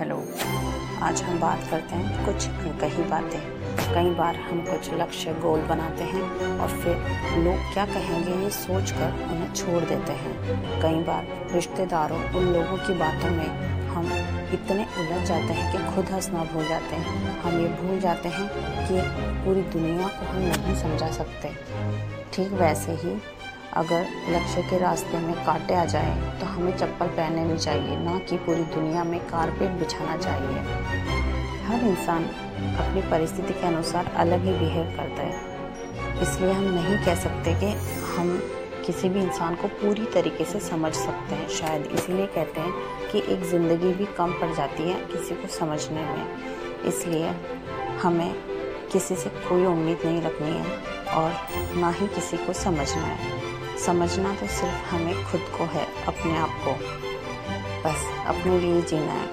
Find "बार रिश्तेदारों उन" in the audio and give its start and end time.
11.02-12.46